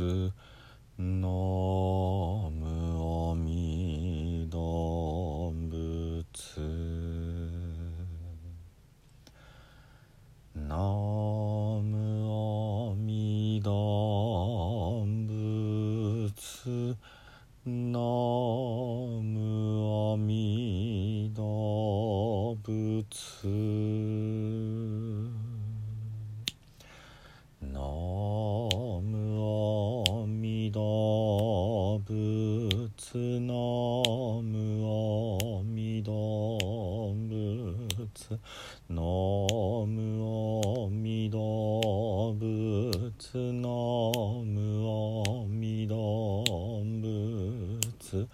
[0.00, 1.53] の
[38.90, 46.44] ノムオミド仏ノムオミド
[46.84, 48.28] 仏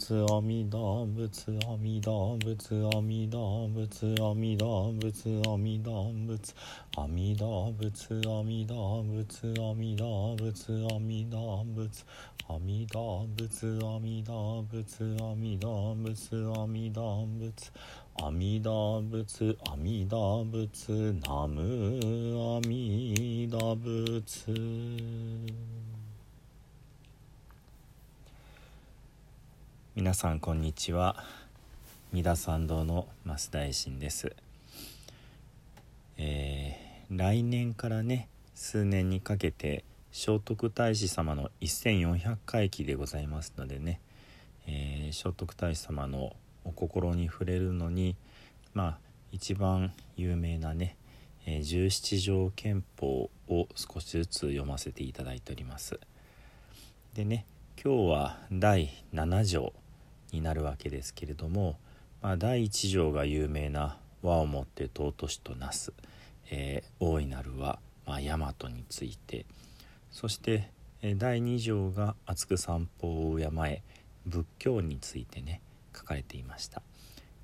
[0.00, 6.54] 仏阿弥陀仏阿弥陀仏阿弥陀仏阿弥陀仏阿弥陀仏
[6.96, 12.06] 阿弥陀仏阿弥陀仏阿弥陀仏阿弥陀仏
[12.48, 17.52] 阿弥陀仏阿弥陀仏阿弥陀仏阿弥陀仏
[18.22, 21.60] 阿弥陀仏阿弥陀仏ナム
[22.40, 24.30] 阿弥陀仏
[29.96, 31.16] 皆さんこんにちは。
[32.12, 34.36] 三田参道の増大臣です、
[36.16, 44.00] えー来年からね数年にかけて聖徳太子様の1400回忌でございますのでね、
[44.68, 48.14] えー聖徳太子様のお心に触れるのに
[48.74, 48.98] まあ
[49.32, 50.94] 一番有名なね、
[51.46, 55.98] えー十七条憲法を少しずつ読ませていただいております。
[57.12, 57.44] でね
[57.82, 59.72] 今日は第7条
[60.32, 61.78] になるわけですけれども、
[62.20, 65.94] まあ、第1条が有名な「和をもって尊しとなす」
[66.52, 69.46] えー大いなる和」まあ、大和について。
[70.10, 70.70] そして、
[71.00, 73.82] えー第2条が「厚く散歩を敬え」
[74.28, 75.62] 仏教についてね
[75.96, 76.82] 書かれていました。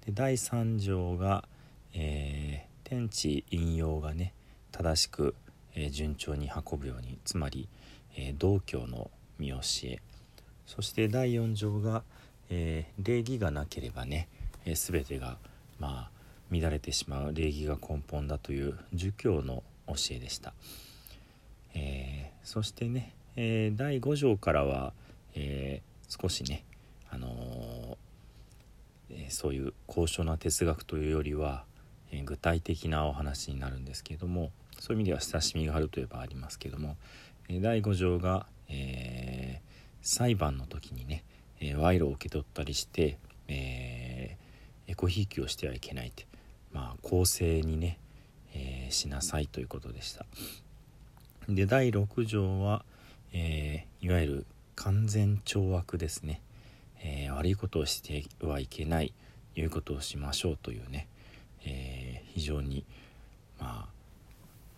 [0.05, 1.49] で第3条が、
[1.95, 4.35] えー天地引用がね
[4.71, 5.35] 正しく、
[5.75, 7.71] えー順調に運ぶようにつまり、
[8.17, 10.01] えー道教の見教え
[10.67, 12.03] そして第4条が、
[12.51, 14.29] えー礼儀がなければね、
[14.65, 15.39] えー全てが
[15.79, 16.11] まあ
[16.51, 20.53] 乱れてしまう礼儀が根本だという儒教の教えでした、
[21.75, 24.93] えーそしてね、えー第5条からは、
[25.35, 26.65] えー少しね、
[27.11, 27.97] あのー
[29.09, 31.65] えそういう高尚な哲学というよりは、
[32.13, 36.97] えー具体的なお話になるんですけれどもそういう意味では親しみがあるといえばありますけども、
[37.49, 39.66] えー第5条が、えー
[40.07, 41.25] 裁判の時にね、
[41.59, 43.19] えー賄賂を受け取ったりして、
[43.49, 44.47] えー
[44.93, 46.29] エコひいきをしてはいけないって
[46.73, 47.99] まあ公正にね、
[48.55, 50.25] えーしなさいということでした。
[51.49, 52.85] で第6条は、
[53.33, 54.47] えーいわゆる
[54.77, 56.41] 完全懲悪ですね、
[57.03, 59.13] えー悪いことをしてはいけない
[59.57, 61.09] いうことをしましょうというね、
[61.65, 62.85] えー非常に
[63.59, 63.89] ま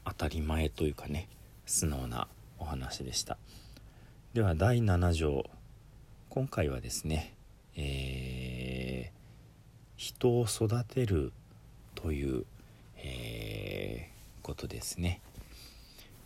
[0.05, 1.29] あ当たり前というかね
[1.67, 2.29] 素直な
[2.59, 3.37] お話でした。
[4.39, 5.51] では第7条。
[6.29, 7.35] 今回はですね、
[7.75, 9.19] えー
[9.97, 11.33] 人を育てる
[11.97, 12.45] という、
[12.99, 15.21] えーことですね、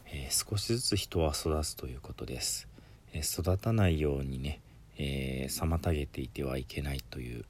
[0.09, 2.69] えー少しずつ人は育つということです、
[3.15, 4.61] え育たないようにね、
[4.99, 7.47] え妨げていてはいけないという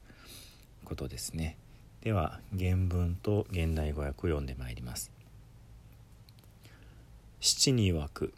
[0.85, 1.57] ことですね。
[2.03, 5.11] では原文と現代語訳を読んでまいります。
[7.41, 8.33] 七に曰く。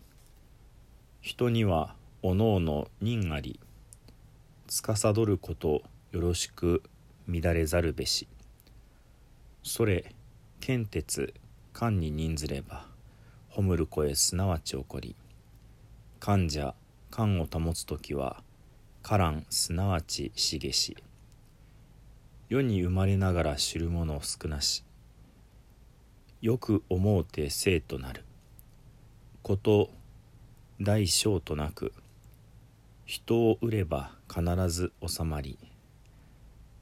[1.22, 1.94] 人には
[2.28, 3.60] おのおの任あり
[4.68, 6.82] 司ることよろしく
[7.28, 8.28] 乱れざるべし。
[9.62, 10.16] それ
[10.60, 11.36] 剣鉄
[11.72, 12.88] 官に任ずれば
[13.52, 15.16] 褒る声すなわち起こり
[16.20, 16.74] 患者
[17.12, 18.42] 官を保つ時は
[19.04, 20.98] 伽藍すなわち茂し。
[22.50, 24.84] 世に生まれながら知る者少なし
[26.42, 28.26] よく思うて生となる。
[29.44, 29.92] こと
[30.82, 31.94] 大小となく
[33.06, 35.60] 人を売れば必ず収まり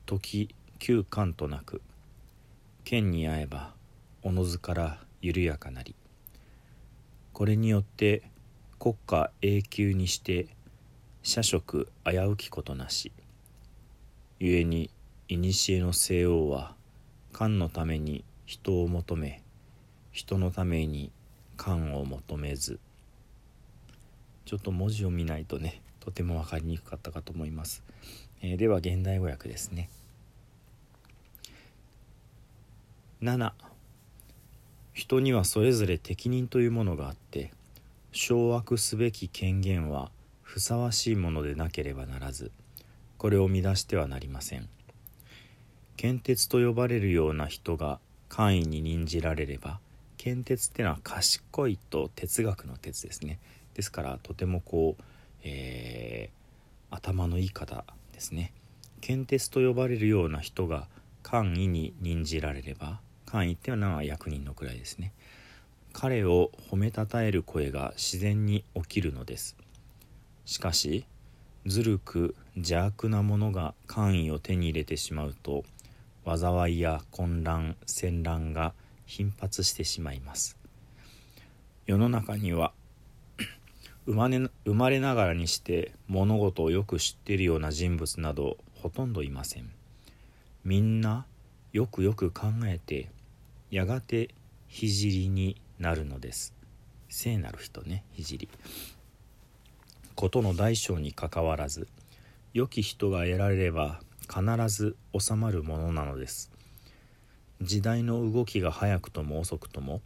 [0.06, 1.82] 時休館となく
[2.86, 3.74] 剣に合えば
[4.22, 5.96] おのずから緩やかなり。
[7.34, 8.24] これによって
[8.80, 10.48] 国家永久にして
[11.24, 13.12] 社食危うきことなし。
[14.40, 14.90] 故に
[15.28, 15.42] 古
[15.82, 16.74] の西王は
[17.34, 19.42] 漢のために人を求め
[20.14, 21.12] 人のために
[21.58, 22.80] 官を求めず。
[24.46, 25.83] ちょっと文字を見ないとね。
[26.04, 27.82] とても分かりにくかったかと思います、
[28.42, 29.88] えー、では現代語訳ですね。
[33.22, 33.54] 7
[34.94, 37.52] 人にはそれぞれ適任というものがあって
[38.12, 40.12] 掌握すべき権限は
[40.42, 42.52] ふさわしいものでなければならず
[43.18, 44.68] これを乱してはなりません。
[45.96, 49.80] 剣鉄と呼ばれるような人が官位に任じられれば
[50.18, 53.40] 剣鉄ってのは賢いと哲学の鉄ですね。
[53.74, 55.04] ですからとてもこう、
[55.44, 58.54] えー、頭のいい方ですね。
[59.02, 60.88] 剣鉄と呼ばれるような人が
[61.22, 65.12] 官位に任じられれば官位っていうのは役人のくらいですね。
[65.92, 69.56] 彼を褒めたたえる声が自然に起きるのです。
[70.46, 71.06] しかし
[71.66, 75.64] ずるく邪悪な者が官位を手に入れてしまうと
[76.26, 78.74] 災いや混乱戦乱が
[79.06, 80.58] 頻発してしまいます。
[81.86, 82.72] 世の中には
[84.06, 89.70] 生まれ生まれながらにして物事をよく知っているような人物などほとんどいません。
[90.66, 91.26] みんな
[91.72, 93.10] よくよく考えて
[93.72, 94.30] やがて
[94.70, 94.88] 聖
[95.30, 96.54] になるのです。
[97.08, 98.48] 聖なる人ね聖。
[100.16, 101.88] ことの大小にかかわらず
[102.54, 106.52] 良き人が得られれば必ず収まるものなのです。
[107.62, 110.02] 時代の動きが早くとも遅くとも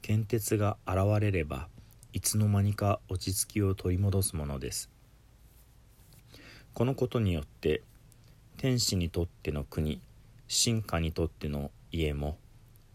[0.00, 1.68] 剣鉄が現れれば
[2.14, 4.88] いつの間にか落ち着きを取り戻すものです。
[6.72, 7.82] このことによって
[8.56, 10.00] 天使にとっての国
[10.46, 12.38] 進化にとっての家も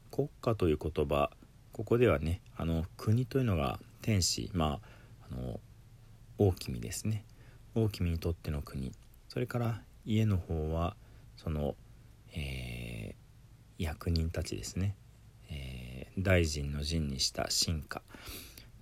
[0.09, 1.31] 国家という言葉
[1.73, 5.59] ここではねあの国というのが天使まああの
[6.37, 7.25] 大君ですね。
[7.75, 8.93] 大君にとっての国。
[9.27, 10.95] それから家の方は
[11.35, 11.75] その、
[12.33, 14.95] えー、役人たちですね、
[15.51, 18.01] えー、大臣の陣にした進化。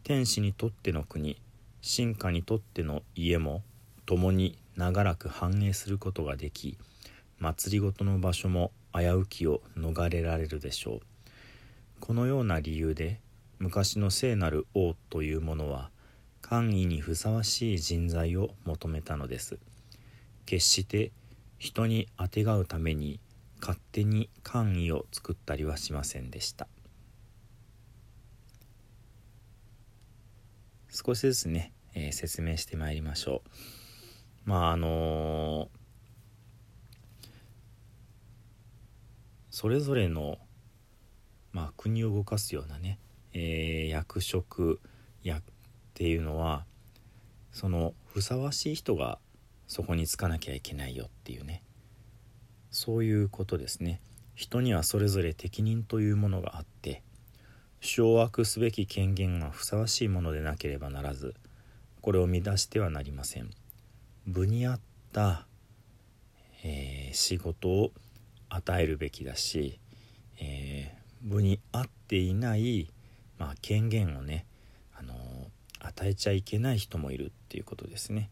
[0.07, 1.35] 天使にとっての国
[1.81, 3.61] 進化にとっての家も
[4.05, 6.77] 共に長らく繁栄することができ
[7.39, 10.99] 祭りごとの場所も危うきを逃れられるでしょう。
[11.99, 13.19] このような理由で
[13.59, 15.89] 昔の聖なる王というものは
[16.41, 19.59] 官位にふさわしい人材を求めたのです。
[20.45, 21.11] 決して
[21.57, 23.19] 人にあてがうために
[23.59, 26.69] 勝手に官位を作ったりはしませんでした。
[30.89, 33.43] 少しずつね、えー、説明してまいりましょ
[34.45, 34.49] う。
[34.49, 35.67] まああのー、
[39.49, 40.37] それぞれの、
[41.51, 42.99] まあ、国を動かすようなね、
[43.33, 44.79] えー、役職
[45.23, 45.43] やっ
[45.93, 46.65] ていうのは
[47.51, 49.19] そのふさわしい人が
[49.67, 51.63] そこにつかなきゃいけないよっていうね。
[52.69, 53.99] そういうことですね。
[54.35, 57.01] 人にはそれぞれ適任というものがあって
[57.81, 61.35] 掌握すべき権限がふさわしいものでなければならず
[62.01, 63.49] これを乱してはなりません。
[64.25, 64.79] 部に合っ
[65.13, 65.45] た、
[66.63, 67.91] えー、仕事を
[68.49, 69.79] 与えるべきだし、
[70.39, 72.89] えー、部に合っていない、
[73.37, 74.45] まあ、権限をね、
[74.97, 78.29] あのー、与えちゃいけない人もいるっていうことですね。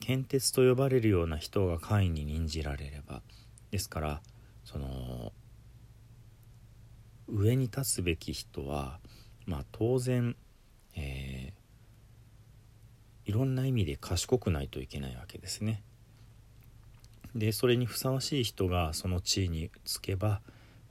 [0.00, 3.20] 献鉄と呼ばれるような人が会員に任じられれば
[3.70, 4.22] ですから
[4.64, 5.32] その
[7.28, 8.98] 上に立つべき人は、
[9.46, 10.36] まあ、当然、
[10.96, 15.82] えー、いろんな意味で賢くないといけないわけですね。
[17.34, 20.40] でそれにふさわしい人がその地位につけば、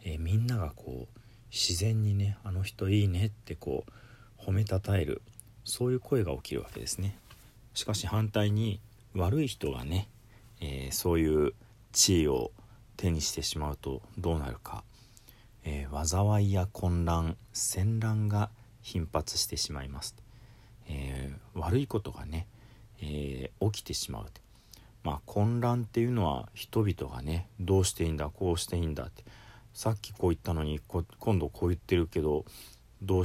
[0.03, 1.19] えー、みんながこう
[1.51, 5.21] 自然にねあの人いいねってこう褒めたたえる
[5.65, 7.17] そういう声が起きるわけですね。
[7.73, 8.79] しかし反対に
[9.13, 10.07] 悪い人がね、
[10.61, 11.53] えー、そういう
[11.91, 12.51] 地位を
[12.95, 14.83] 手にしてしまうとどうなるか
[15.69, 20.15] えー、災いや混乱戦乱が頻発してしまいます、
[20.87, 22.47] えー、悪いことがね、
[23.01, 24.27] えー、起きてしまう
[25.03, 29.23] まあ混乱っていうのは人々がねどうしていいんだこうしていいんだって。
[29.73, 32.45] さっきこう言ったのに今度こう言ってるけど
[33.03, 33.23] どう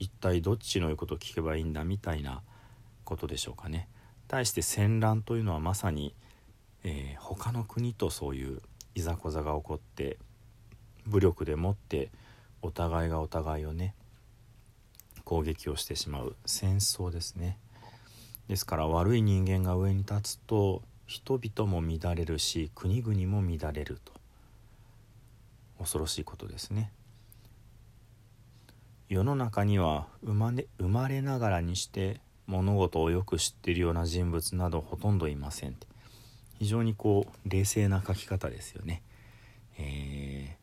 [0.00, 2.42] 一体どっちの言うことを聞けばいいんだみたいな
[3.04, 3.88] ことでしょうかね。
[4.26, 6.16] 対して戦乱というのはまさに、
[6.82, 8.60] えー、他の国とそういう
[8.96, 10.18] いざこざが起こって
[11.06, 12.10] 武力でもって
[12.62, 13.94] お互いがお互いをね
[15.24, 17.58] 攻撃をしてしまう戦争ですね。
[18.48, 24.12] ですから悪い人間が上に立つと人々も乱れるし国々も乱れると。
[25.78, 26.92] 恐ろしいことですね。
[29.08, 35.76] 世の中には生まれ生まれながらにして物事をよく知っているような人物などほとんどいません。
[36.58, 39.02] 非常にこう冷静な書き方ですよね。
[39.78, 40.61] えー、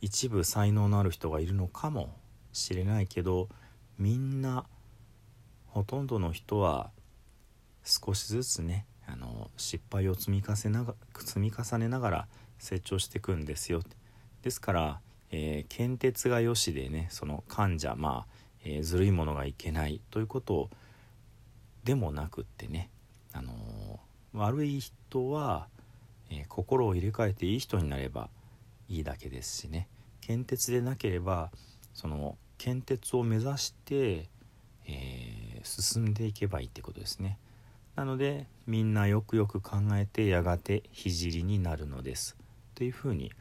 [0.00, 2.14] 一部才能のある人がいるのかも
[2.52, 3.48] しれないけど
[3.98, 4.66] みんな
[5.66, 6.90] ほとんどの人は
[7.84, 13.82] 少しずつねあの失敗を積み重ねなが積み重ねながら成長していくんですよ。
[14.42, 15.00] ですから、
[15.30, 18.32] えー、検鉄がよしでねその患者まあ、
[18.64, 20.70] えー、ずるいものがいけないということ
[21.84, 22.90] でもなくってね、
[23.32, 25.68] あのー、悪い人は、
[26.30, 28.28] え心を入れ替えていい人になれば
[28.88, 29.88] いいだけですしね
[30.20, 31.50] 検鉄でなければ
[31.94, 34.28] その検鉄を目指して、
[34.86, 37.38] え進んでいけばいいってことですね。
[37.96, 42.36] なのでみんなよくよく考えてやがて聖になるのです
[42.74, 43.32] というふうに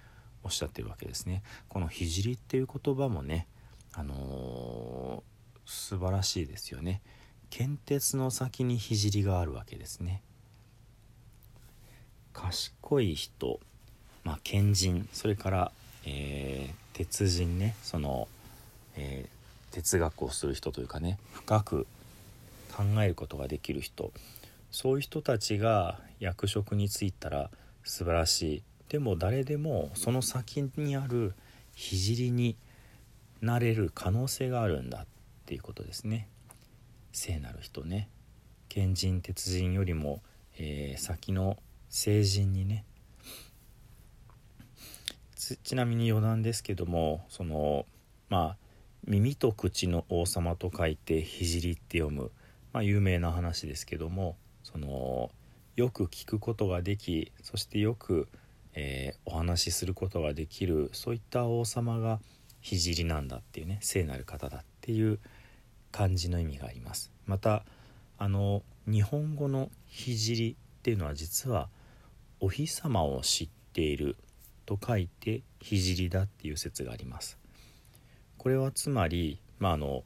[0.43, 1.43] おっしゃってるわけですね。
[1.67, 3.47] この聖っていう言葉もね、
[3.93, 7.01] あのー、素晴らしいですよね。
[7.49, 10.23] 剣鉄の先に聖があるわけですね。
[12.31, 13.59] 賢い人、
[14.25, 15.71] まあ、賢人それから、
[16.05, 18.27] えー、鉄人ねその、
[18.97, 21.87] えー、哲学をする人というかね深く
[22.75, 24.11] 考えることができる人。
[24.71, 27.49] そういう人たちが役職に就いたら
[27.85, 28.63] 素晴らしい。
[28.89, 31.33] でも誰でもその先にある
[31.77, 32.57] 聖に
[33.41, 35.05] なれる可能性があるんだっ
[35.45, 36.27] ていうことですね。
[37.13, 38.09] 聖なる人ね。
[38.67, 40.21] 賢人鉄人よりも、
[40.57, 41.57] えー、先の
[41.89, 42.83] 聖人にね
[45.63, 47.85] ちなみに余談ですけどもその
[48.29, 48.57] まあ
[49.07, 52.31] 耳と口の王様と書いて聖って読む、
[52.73, 55.29] まあ、有名な話ですけどもその
[55.75, 58.27] よく聞くことができそしてよく、
[58.73, 62.19] えー、お話しすることができるそういった王様が
[62.63, 65.19] 聖なんだっていうね聖なる方だっていう
[65.91, 67.11] 感じの意味があります。
[67.27, 67.63] また
[68.17, 71.69] あの日本語の聖っていうのは実は
[72.39, 74.17] お日様を知っている
[74.65, 77.37] と書いて聖だっていう説があります。
[78.37, 80.03] これはつまりまああの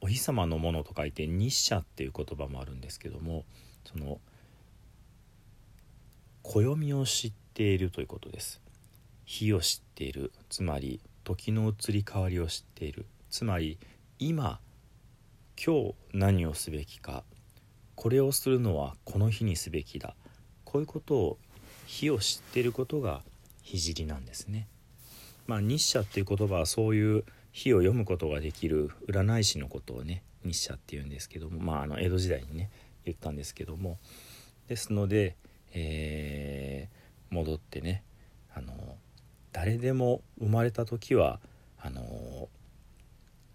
[0.00, 3.44] お日様のものと書いて日射っていう言葉もあるんですけども
[3.84, 4.20] その
[6.42, 8.60] 暦を知っているということです。
[9.24, 10.32] 日を知っている。
[10.48, 13.06] つまり時の移り変わりを知っている。
[13.30, 13.78] つまり
[14.18, 14.60] 今
[15.62, 17.24] 今日何をすべきか。
[17.94, 20.14] これをするのはこの日にすべきだ。
[20.64, 21.38] こういうことを
[21.86, 23.22] 日を知っていることが
[23.76, 24.68] 聖なんですね。
[25.46, 32.70] まあ、日射っていう言葉はそういう日を読むことができる占い師のことをね日射っていうんですけども、まあ、あの江戸時代にね
[33.04, 33.98] 言ったんですけども
[34.68, 35.36] ですので、
[35.72, 38.02] えー、戻ってね
[38.54, 38.72] あの
[39.52, 41.40] 誰でも生まれた時は
[41.80, 42.48] あの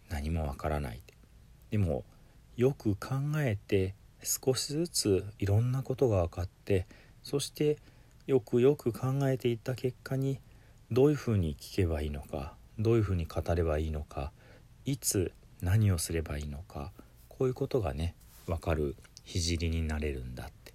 [0.10, 1.02] 何もわからない
[1.70, 2.04] でも
[2.58, 3.94] よく考えて
[4.24, 6.88] 少しずついろんなことが分かって
[7.24, 7.78] そして
[8.26, 10.40] よくよく考えていった結果に
[10.92, 14.32] どういうふうに聞けばいいのかどういうふうに語ればいいのか
[14.86, 16.92] いつ何をすればいいのか
[17.28, 18.16] こういうことがね
[18.46, 20.74] 分かる聖になれるんだって。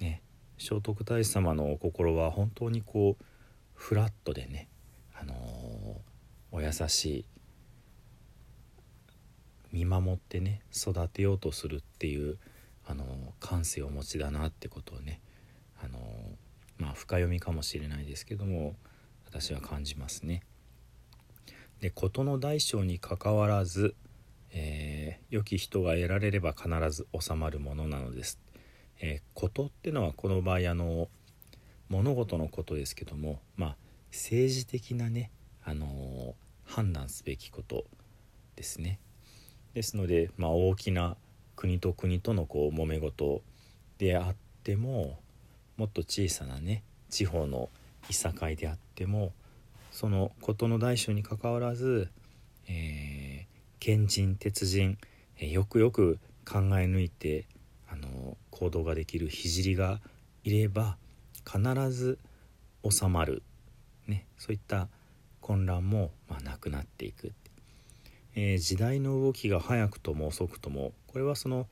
[0.00, 0.22] ね
[0.58, 3.24] 聖徳太子様のお心は本当にこう
[3.74, 4.68] フラットでね
[5.18, 5.96] あのー、
[6.52, 7.24] お優しい
[9.72, 12.38] 見守ってね育てようとするっていう
[12.86, 13.06] あのー、
[13.40, 15.20] 感性をお持ちだなってことをね
[15.82, 15.98] あの、
[16.78, 18.76] まあ深読みかもしれないですけども
[19.26, 20.42] 私は感じますね。
[21.80, 23.94] で事の大小にかかわらず
[24.52, 28.40] えー、良き人が得られれば必ず収まるものなのです。
[29.00, 31.08] えー、ことってのはこの場合あの
[31.88, 33.76] 物事のことですけどもまあ
[34.12, 35.30] 政治的なね、
[35.64, 36.32] あのー、
[36.64, 37.84] 判断すべきこと
[38.56, 38.98] ですね。
[39.72, 41.16] ですので、まあ、大きな
[41.54, 43.42] 国と国とのこう揉め事
[43.98, 45.20] であっても
[45.80, 47.70] もっと小さなね地方の
[48.08, 49.32] いさかいであっても
[49.90, 52.08] その事の大小にかかわらず、
[52.68, 54.98] えー賢人鉄人、
[55.38, 57.46] えよくよく考え抜いて
[57.90, 60.00] あの行動ができる聖が
[60.44, 60.98] いれば
[61.50, 62.18] 必ず
[62.88, 63.42] 収まる、
[64.06, 64.88] ね、そういった
[65.40, 67.32] 混乱も、まあ、なくなっていく、
[68.36, 71.66] えー、時代の動きが早くとも遅くともこれはその、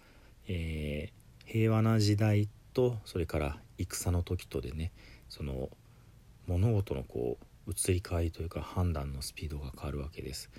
[0.49, 4.93] えー、平和な時代とそれから戦の時とでね
[5.29, 5.69] その
[6.47, 10.51] 物事のこう移り変わりというか判断のスピードが変わるわけです。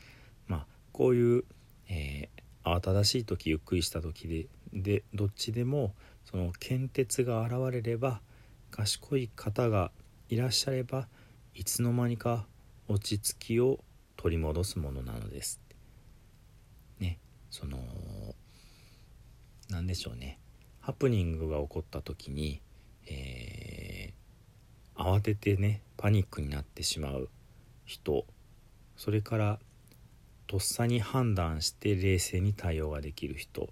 [0.48, 1.44] まあこういう、
[1.90, 5.94] えー、慌ただしい時ゆっくりした時ででどっちでも
[6.26, 8.22] その検鉄が現れれば
[8.70, 9.92] 賢い方が
[10.30, 11.08] いらっしゃれば
[11.56, 12.46] いつの間にか
[12.88, 13.80] 落ち着きを
[14.16, 15.60] 取り戻すものなのです。
[17.00, 17.18] ね
[17.50, 17.80] その
[19.70, 20.40] 何でしょうね
[20.90, 22.62] ハプニングが起こった時に、
[23.06, 27.30] えー、慌ててねパニックになってしまう
[27.86, 28.26] 人
[28.98, 29.60] それから
[30.48, 33.70] とっさに判断して冷静に対応ができる人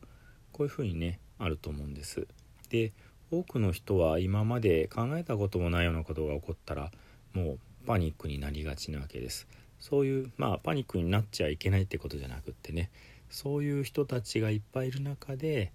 [0.51, 2.27] こういうふうにねあると思うんです。
[2.69, 2.93] で
[3.31, 6.91] 多くの人は今まで考えたこともないようなことが起こったら
[7.33, 9.47] もうパニックになりがちなわけです。
[9.79, 12.91] そういうまあパニックになっちゃいけないってことじゃなくってね
[13.31, 15.71] そういう人たちがいっぱいいる中で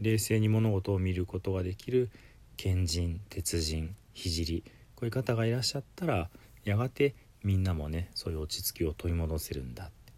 [0.00, 2.10] 冷静に物事を見ることができる
[2.56, 4.62] 賢人鉄人聖
[4.94, 6.30] こういう方がいらっしゃったら
[6.64, 10.12] やがてみんなもねそういう落ち着きを取り戻せるんだって。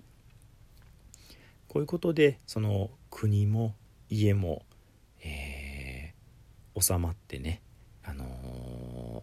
[1.69, 3.75] こういうことでその国も
[4.11, 4.63] 家も、
[5.25, 7.63] えー、収まってね、
[8.05, 9.23] あの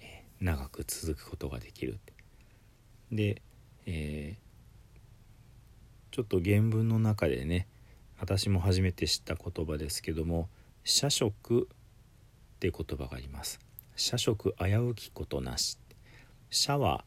[0.00, 0.04] ー、
[0.40, 1.98] 長く続くことができる
[3.12, 3.42] で、
[3.84, 7.66] えー、ちょっと原文の中でね
[8.18, 10.48] 私も初めて知った言葉ですけども
[10.84, 11.68] 「社食」
[12.56, 13.60] って言葉があります。
[13.96, 15.78] 社食危うきことなし。
[16.50, 17.04] 社は、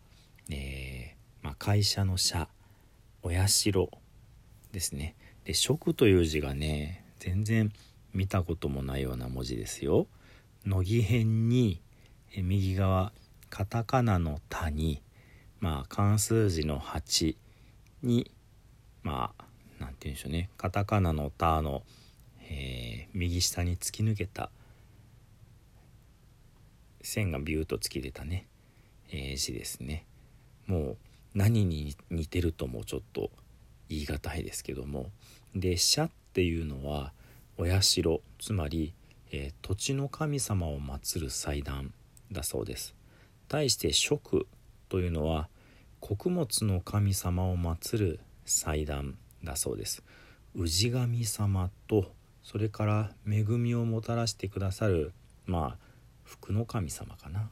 [0.49, 2.49] えー、まあ、会社の社
[3.21, 3.71] お社
[4.71, 5.15] ですね。
[5.45, 7.71] で食という字がね全然
[8.13, 10.07] 見たこともないような文字ですよ。
[10.65, 11.81] 乃木編に
[12.35, 13.11] 右側
[13.49, 15.01] カタカナの「田」に
[15.59, 17.35] まあ漢数字の8
[18.03, 18.31] に
[19.03, 19.48] まあ
[19.79, 20.49] 何て言うんでしょうね。
[20.57, 21.83] カタカナの「タ」の、
[22.49, 24.51] えー、右下に突き抜けた。
[27.01, 28.45] 線がビューと突き出たね、
[29.11, 30.05] えー、字ですね。
[30.67, 30.97] もう
[31.33, 33.31] 何に似てるともちょっと
[33.87, 35.11] 言い難いですけども。
[35.55, 37.13] で「社」っていうのは
[37.57, 38.21] お社。
[38.37, 38.93] つまり、
[39.31, 41.93] えー、土地の神様を祀る祭壇
[42.31, 42.95] だそうです。
[43.47, 44.47] 対して「食」
[44.89, 45.49] というのは
[45.99, 49.17] 穀物の神様を祀る祭壇。
[49.43, 50.03] だそうです
[50.55, 52.11] 氏神様と
[52.43, 55.13] それから恵みをもたらしてくださる
[55.45, 55.89] まあ
[56.23, 57.49] 福の神様かな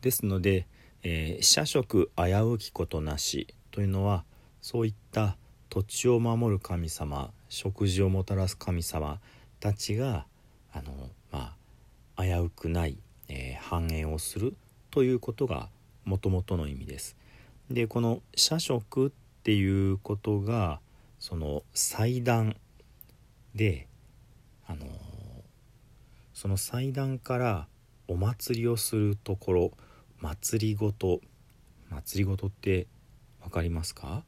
[0.00, 0.66] ですので、
[1.02, 4.24] えー、社食危うきことなしというのは
[4.60, 5.36] そういった
[5.68, 9.20] 土地を守る神様食事をもたらす神様
[9.60, 10.26] たちが
[10.72, 10.92] あの
[11.30, 11.54] ま
[12.16, 14.54] あ危うくない、えー、繁栄をする
[14.90, 15.68] ということが
[16.04, 17.16] もともとの意味です。
[17.72, 19.10] でこの「社食」っ
[19.42, 20.80] ていうことが
[21.18, 22.56] その祭壇
[23.54, 23.88] で
[24.66, 24.86] あの
[26.34, 27.68] その祭壇から
[28.08, 29.72] お祭りをするところ
[30.18, 31.20] 祭りごと
[31.90, 32.86] 祭りごとって
[33.42, 34.24] 分かりますか？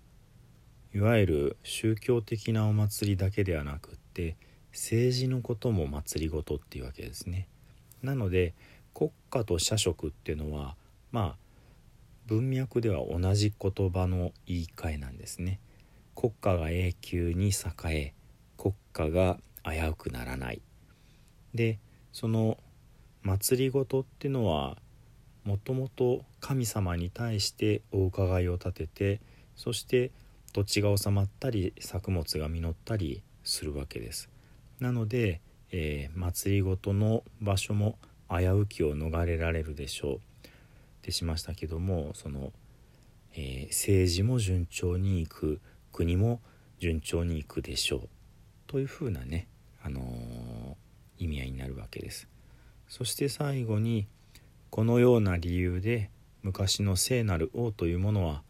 [0.95, 4.37] いわゆる宗教的なお祭りだけではなくって
[4.73, 7.49] 政治のことも祭りごとっていうわけですね。
[8.03, 8.55] なので
[8.93, 10.77] 国家と社食っていうのは
[11.11, 11.44] まあ
[12.27, 15.61] 文脈では同じ言葉の言い換えなんですね。
[16.15, 17.53] 国家が永久に栄
[17.91, 18.15] え
[18.57, 20.63] 国家が危うくならない。
[21.55, 21.79] で
[22.13, 22.59] その
[23.23, 24.79] 祭りごとっていうのは
[25.45, 29.21] もともと神様に対してお伺いを立てて
[29.57, 30.11] そして
[30.53, 34.31] 土地が収まったり作物が実ったりするわけです。
[34.81, 37.99] なので、えー、祭りごとの場所も
[38.31, 40.21] 危うきを逃れられるでしょう。
[41.05, 42.51] ってしましたけどもその、
[43.35, 45.61] えー、政治も順調にいく
[45.93, 46.41] 国も
[46.81, 48.09] 順調にいくでしょう
[48.67, 49.47] というふうなね、
[49.83, 52.27] あのー、意味合いになるわけです。
[52.89, 54.07] そして最後に
[54.71, 56.11] このような理由で
[56.43, 58.43] 昔の聖なる王というものは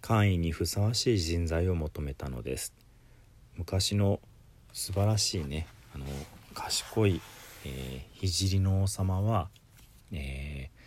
[0.00, 2.72] 官位にふさわしい人材を求めたのです。
[3.56, 4.20] 昔の
[4.72, 6.06] 素晴らしいねあの
[6.54, 7.20] 賢い、
[7.66, 9.48] えー、聖の王様は、
[10.12, 10.77] えー、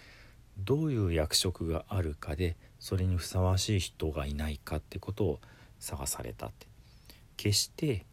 [0.63, 5.39] どういう役職があるかでそれにふさわしい人がいないかってことを
[5.79, 6.67] 探されたって。
[7.37, 8.05] 決して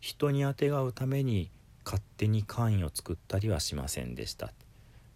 [0.00, 1.50] 人にあてがうために
[1.84, 4.52] 勝手に官位を作ったりはしませんでした。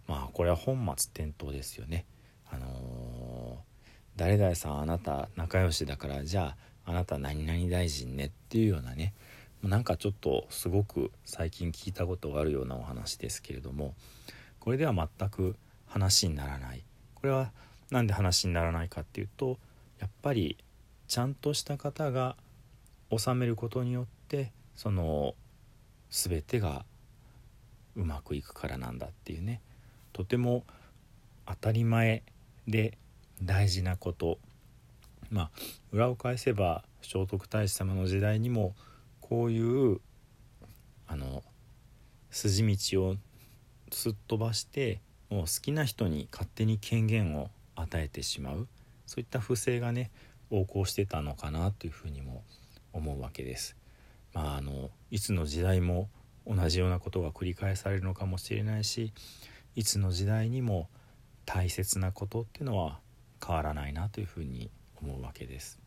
[0.07, 2.05] まあこれは本末転倒ですよね。
[2.49, 9.13] あのー、誰々さんあなた仲良しだからじゃああなた何々大臣ねっていうようなね。
[9.63, 13.95] なんかちょっとすごく最近聞いたことがあるようなお話ですけれども
[14.59, 15.55] これでは全く
[15.93, 16.83] 話にならない。
[17.13, 17.51] これは
[17.91, 19.59] 何で話にならないかっていうと
[19.99, 20.57] やっぱり
[21.07, 22.35] ちゃんとした方が
[23.15, 25.35] 収めることによってその
[26.09, 26.83] 全てが
[27.95, 29.61] うまくいくからなんだっていうね。
[30.13, 30.63] とても
[31.45, 32.23] 当たり前
[32.67, 32.97] で
[33.43, 34.39] 大事なこと。
[35.29, 35.49] まあ
[35.91, 38.73] 裏を返せば聖徳太子様の時代にも
[39.21, 40.01] こういう
[41.07, 41.43] あの
[42.31, 43.15] 筋道を
[43.91, 44.99] すっ飛ばして
[45.33, 48.67] もう好きな人に勝手に権限を与えてしまう
[49.07, 50.11] そういった不正がね
[50.51, 52.43] 横行してたのかなというふうにも
[52.93, 53.75] 思うわけです。
[54.35, 56.07] まあ、あのいつの時代も
[56.45, 59.11] 同じようなことが繰り返されるのかもしれないし
[59.75, 60.87] いつの時代にも
[61.45, 62.99] 大切なことっていうのは
[63.43, 64.69] 変わらないなというふうに
[65.01, 65.79] 思うわけです。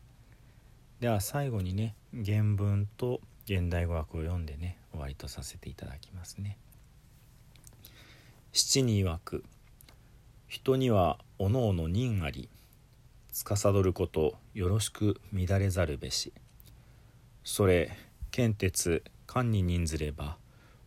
[0.99, 6.59] では最後にね原文と現代語訳を読んでね終わりとさせていただきますね。
[8.59, 9.45] 七に曰く
[10.49, 12.49] 人にはおのおの任あり
[13.31, 16.33] 司ることよろしく乱れざるべし。
[17.45, 17.91] それ
[18.31, 20.39] 剣鉄官に任ずれば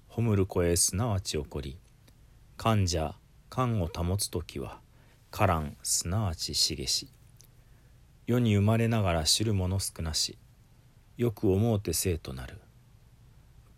[0.09, 1.77] 褒る声すなわち起こり
[2.57, 3.13] 患者
[3.51, 4.79] 官を保つ時は
[5.29, 7.09] 伽藍すなわちしげし。
[8.25, 10.39] 世に生まれながら知る者少なし
[11.17, 12.59] よく思うて生となる。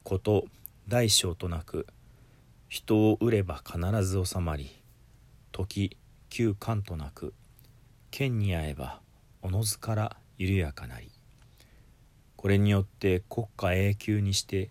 [0.04, 0.46] こと
[0.88, 1.88] 大小となく
[2.74, 4.72] 人を売れば必ず収まり
[5.52, 5.98] 時
[6.30, 7.34] 旧官となく
[8.12, 9.02] 剣に合えば
[9.42, 11.12] おのずから緩やかなり。
[12.38, 14.70] これによって国家永久にして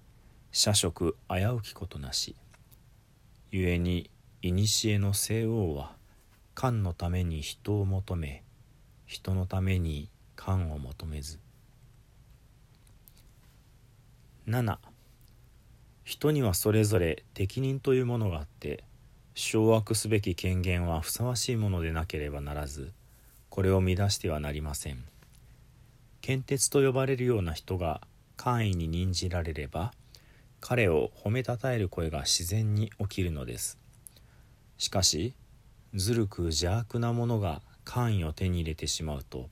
[0.51, 2.37] 社食危うきことなし。
[3.53, 4.09] 故に
[4.41, 5.95] 古の西王は
[6.55, 8.43] 官のために人を求め
[9.05, 11.39] 人のために官を求めず。
[14.49, 14.79] 7
[16.11, 18.83] 人にはそれぞれ適任というものがあって
[19.37, 22.91] 掌握すべき権限はふさわしいものでなければならず
[23.49, 25.05] これを乱してはなりません。
[26.21, 28.01] 検鉄と呼ばれるような人が
[28.37, 29.93] 官位に任じられれば
[30.59, 33.79] 彼を褒めたたえる声が自然に起きるのです。
[34.79, 35.33] しかし
[35.95, 39.49] ずるく邪悪な者が官位を手に入れてしまうと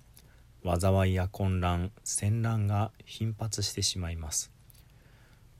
[0.64, 4.57] 災いや混乱戦乱が頻発してしまいます。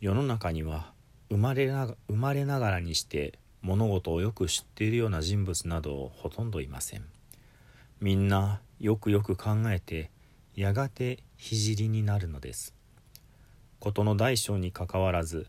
[0.00, 0.92] 世の中には
[1.28, 7.04] 生まれな生まれながらにして物事をよく知っているような人物などほとんどいません。
[8.00, 10.10] みんなよくよく考えて
[10.54, 12.74] やがて聖になるのです。
[13.80, 15.48] 事の大小にかかわらず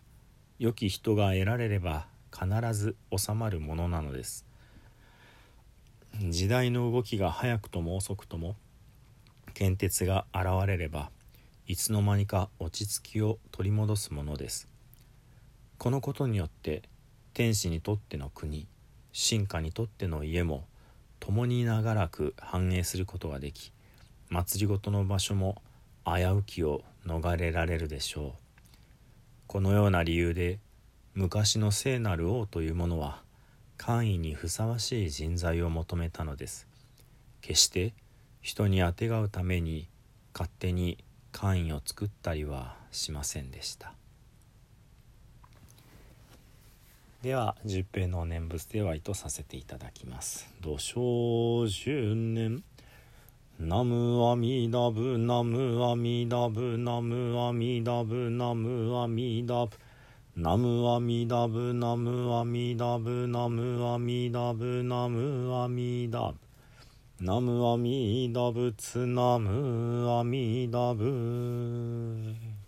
[0.57, 4.47] 良き人が得られれば必ず収まるものなのです。
[6.27, 8.55] 時代の動きが早くとも遅くとも
[9.53, 11.11] 献鉄が現れれば
[11.69, 14.67] いつの間にか落ち着きを取り戻すものです。
[15.77, 16.81] このことによって
[17.35, 18.65] 天使にとっての国
[19.11, 20.65] 進化にとっての家も
[21.19, 23.71] 共に長らく繁栄することができ
[24.29, 25.61] 祭りごとの場所も
[26.05, 28.31] 危うきを逃れられるでしょう。
[29.45, 30.57] このような理由で
[31.13, 33.21] 昔の聖なる王というものは
[33.77, 36.67] 官位にふさわしい人材を求めたのです。
[37.41, 37.93] 決して
[38.41, 39.87] 人にあてがうために
[40.33, 40.97] 勝手に
[41.31, 43.93] 官位を作ったりはしませんでした。
[47.21, 50.47] では十平の念仏では意図させていただきます。
[50.61, 52.63] 土生十年
[53.59, 59.77] ナムアミダブナムアミダブナムアミダブナムアミダブ
[60.37, 66.48] ナムアミダブナムアミダブナムアミダブナムアミダブ
[67.21, 72.58] ナムアミダブツナムアミダブ。